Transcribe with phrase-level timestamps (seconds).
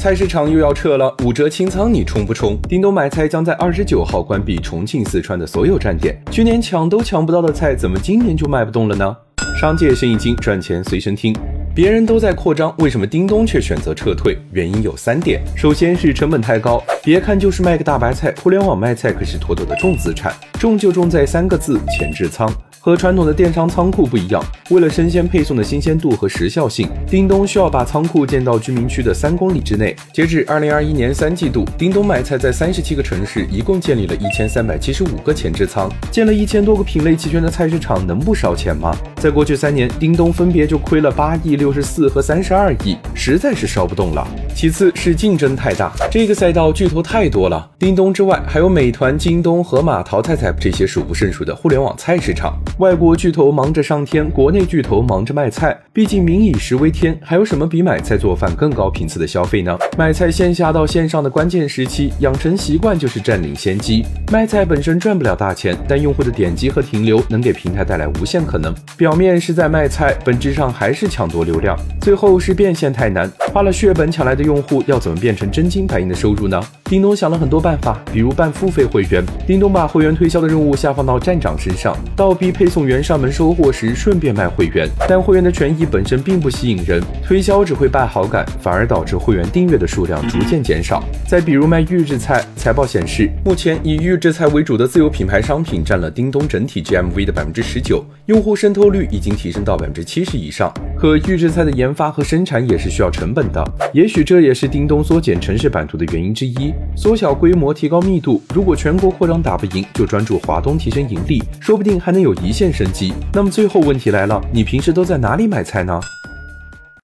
[0.00, 2.58] 菜市场又要撤了，五折清仓，你冲不冲？
[2.62, 6.18] 叮咚买菜将在二十九号关闭重庆、四川的所有站点。
[6.30, 9.14] 去年抢都抢不到的菜，怎么今年就卖不动了呢？
[9.60, 11.36] 商界生意经，赚钱随身听。
[11.74, 14.38] 别人都在扩张，为什么叮咚却选择撤退？
[14.52, 22.50] 原因有三点：首先是成本太高，别看就是卖个大白菜，互联网卖菜可是妥妥的重资产，重就重在三个字：前置仓。
[22.82, 29.94] 和传统的电商仓库不一样，为了生鲜配送的新鲜度和时效性，叮咚需要把仓库建到居民区的三公里之内。
[30.14, 38.96] 截至二零二一年三季度，叮咚买菜在三十七个城市一共建立了一千三百七十五个前置仓，建了一千多个品类齐全的菜市场，能不烧钱吗？
[39.16, 44.26] 在过去三年，叮咚分别就亏了八亿、六十四和三十二亿，实在是烧不动了。
[44.54, 52.58] 其次是竞争太大，这个赛道巨头太多了，叮咚之外还有美团、京东、盒马、淘菜菜这些数不胜数的互联网菜市场。
[52.78, 55.78] 外国巨头忙着上天，国内巨头忙着卖菜。
[55.92, 59.76] 毕竟民以食为天，还有什么比买菜做饭更高频次的消费呢？
[59.96, 64.04] 买菜线下到线上的关键时期，养成习惯就是占领先机。
[64.30, 68.74] 卖菜本身赚不了大钱，但用户的点击和停留能给平台带来无限可能。
[68.96, 71.76] 表面是在卖菜，本质上还是抢夺流量。
[72.00, 76.62] 最后是变现太难，花了血本抢来的用户要怎么变成真金白银的收入呢？
[76.84, 79.24] 叮咚想了很多办法，比如办付费会员。
[79.44, 84.88] 叮咚把会员推销的任务下放到站长身上，倒逼配送员上门收货时顺便卖会员。
[85.08, 91.02] 但会员的权益本身并不吸引人，推销只会败好感，反而导致会员订阅的数量逐渐减少。
[91.26, 100.72] 再比如卖预制菜，财报显示，目前以预制菜为主的自有品牌商品占了叮咚整体 GMV 的百分之十九，用户渗透率已经提升到百分之七十以上。
[100.96, 106.72] 可预制菜的研发和生产也是需要成本的，也许这也是叮咚缩减城市版图的原因之一。
[106.96, 108.42] 缩小规模，提高密度。
[108.54, 113.12] 如果全国扩张打不赢，就专注华东提升盈利，说不定还能有一线生机。
[113.32, 116.00] 那么最后问题来了，你平时都在哪里买菜呢？